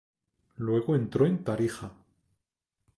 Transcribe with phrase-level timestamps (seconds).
[0.55, 1.93] Luego entró en Tarija.